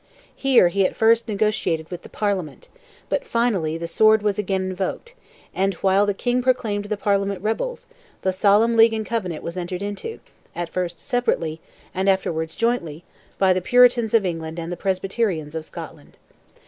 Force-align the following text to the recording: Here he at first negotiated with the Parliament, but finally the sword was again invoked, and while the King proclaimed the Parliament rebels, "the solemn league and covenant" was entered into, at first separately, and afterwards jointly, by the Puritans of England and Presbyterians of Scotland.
Here 0.35 0.69
he 0.69 0.83
at 0.87 0.95
first 0.95 1.27
negotiated 1.27 1.91
with 1.91 2.01
the 2.01 2.09
Parliament, 2.09 2.69
but 3.07 3.23
finally 3.23 3.77
the 3.77 3.87
sword 3.87 4.23
was 4.23 4.39
again 4.39 4.71
invoked, 4.71 5.13
and 5.53 5.75
while 5.75 6.07
the 6.07 6.15
King 6.15 6.41
proclaimed 6.41 6.85
the 6.85 6.97
Parliament 6.97 7.39
rebels, 7.43 7.85
"the 8.23 8.31
solemn 8.33 8.75
league 8.75 8.95
and 8.95 9.05
covenant" 9.05 9.43
was 9.43 9.57
entered 9.57 9.83
into, 9.83 10.19
at 10.55 10.69
first 10.69 10.97
separately, 10.97 11.61
and 11.93 12.09
afterwards 12.09 12.55
jointly, 12.55 13.03
by 13.37 13.53
the 13.53 13.61
Puritans 13.61 14.15
of 14.15 14.25
England 14.25 14.57
and 14.59 14.79
Presbyterians 14.79 15.53
of 15.53 15.65
Scotland. 15.65 16.17